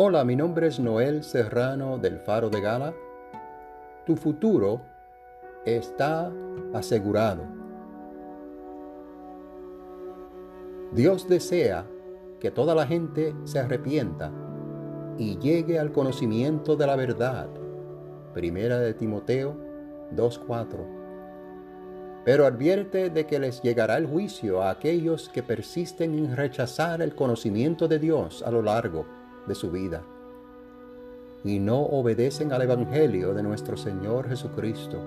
[0.00, 2.94] Hola, mi nombre es Noel Serrano del Faro de Gala.
[4.06, 4.80] Tu futuro
[5.64, 6.30] está
[6.72, 7.42] asegurado.
[10.92, 11.84] Dios desea
[12.38, 14.30] que toda la gente se arrepienta
[15.18, 17.48] y llegue al conocimiento de la verdad.
[18.34, 19.56] Primera de Timoteo
[20.14, 22.22] 2.4.
[22.24, 27.16] Pero advierte de que les llegará el juicio a aquellos que persisten en rechazar el
[27.16, 29.17] conocimiento de Dios a lo largo
[29.48, 30.04] de su vida
[31.44, 34.98] y no obedecen al Evangelio de nuestro Señor Jesucristo.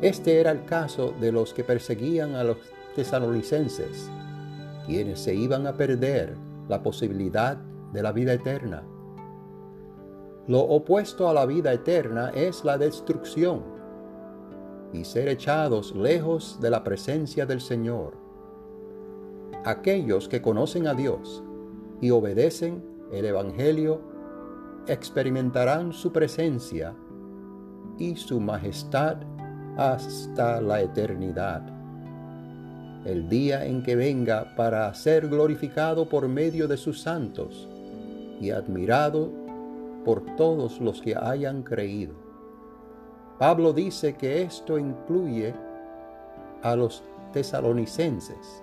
[0.00, 2.58] Este era el caso de los que perseguían a los
[2.94, 4.10] tesalonicenses,
[4.86, 6.36] quienes se iban a perder
[6.68, 7.56] la posibilidad
[7.92, 8.84] de la vida eterna.
[10.46, 13.62] Lo opuesto a la vida eterna es la destrucción
[14.92, 18.14] y ser echados lejos de la presencia del Señor.
[19.64, 21.42] Aquellos que conocen a Dios
[22.00, 22.82] y obedecen
[23.12, 24.00] el Evangelio,
[24.86, 26.94] experimentarán su presencia
[27.98, 29.18] y su majestad
[29.76, 31.62] hasta la eternidad.
[33.04, 37.68] El día en que venga para ser glorificado por medio de sus santos
[38.40, 39.30] y admirado
[40.04, 42.14] por todos los que hayan creído.
[43.38, 45.54] Pablo dice que esto incluye
[46.62, 48.62] a los tesalonicenses,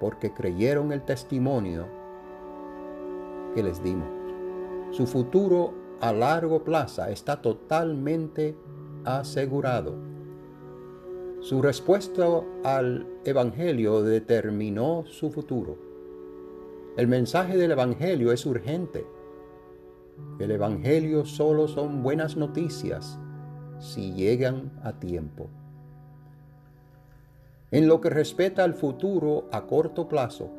[0.00, 2.01] porque creyeron el testimonio
[3.54, 4.08] que les dimos.
[4.90, 8.56] Su futuro a largo plazo está totalmente
[9.04, 9.94] asegurado.
[11.40, 12.26] Su respuesta
[12.64, 15.76] al Evangelio determinó su futuro.
[16.96, 19.06] El mensaje del Evangelio es urgente.
[20.38, 23.18] El Evangelio solo son buenas noticias
[23.78, 25.48] si llegan a tiempo.
[27.70, 30.50] En lo que respecta al futuro a corto plazo,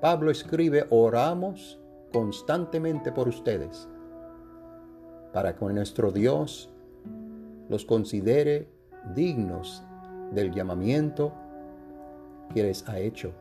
[0.00, 1.78] Pablo escribe, oramos
[2.16, 3.86] constantemente por ustedes,
[5.34, 6.70] para que nuestro Dios
[7.68, 8.70] los considere
[9.14, 9.84] dignos
[10.32, 11.34] del llamamiento
[12.54, 13.32] que les ha hecho,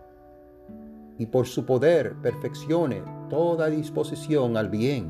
[1.17, 5.09] y por su poder perfeccione toda disposición al bien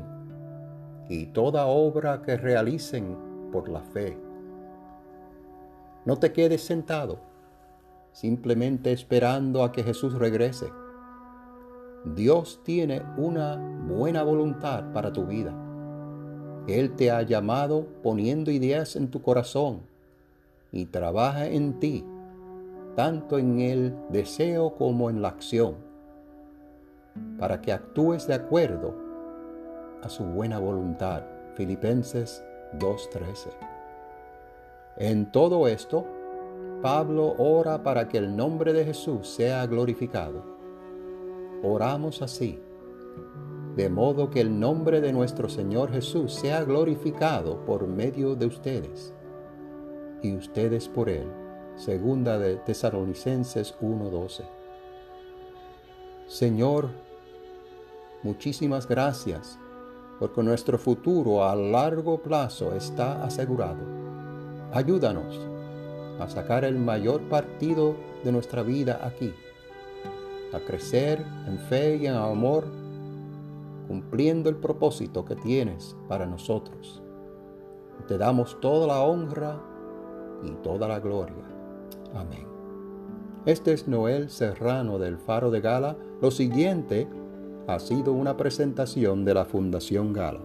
[1.08, 3.16] y toda obra que realicen
[3.50, 4.16] por la fe.
[6.04, 7.18] No te quedes sentado,
[8.12, 10.70] simplemente esperando a que Jesús regrese
[12.14, 15.52] Dios tiene una buena voluntad para tu vida.
[16.68, 19.80] Él te ha llamado poniendo ideas en tu corazón
[20.70, 22.04] y trabaja en ti,
[22.94, 25.74] tanto en el deseo como en la acción,
[27.40, 28.94] para que actúes de acuerdo
[30.02, 31.24] a su buena voluntad.
[31.56, 32.44] Filipenses
[32.78, 33.48] 2.13.
[34.98, 36.06] En todo esto,
[36.82, 40.55] Pablo ora para que el nombre de Jesús sea glorificado
[41.62, 42.58] Oramos así,
[43.76, 49.14] de modo que el nombre de nuestro Señor Jesús sea glorificado por medio de ustedes
[50.22, 51.26] y ustedes por él.
[51.76, 54.44] Segunda de Tesalonicenses 1:12.
[56.26, 56.90] Señor,
[58.22, 59.58] muchísimas gracias
[60.18, 63.80] porque nuestro futuro a largo plazo está asegurado.
[64.72, 65.38] Ayúdanos
[66.18, 67.94] a sacar el mayor partido
[68.24, 69.32] de nuestra vida aquí
[70.52, 72.66] a crecer en fe y en amor,
[73.88, 77.02] cumpliendo el propósito que tienes para nosotros.
[78.08, 79.60] Te damos toda la honra
[80.44, 81.44] y toda la gloria.
[82.14, 82.46] Amén.
[83.46, 85.96] Este es Noel Serrano del Faro de Gala.
[86.20, 87.08] Lo siguiente
[87.66, 90.40] ha sido una presentación de la Fundación Gala.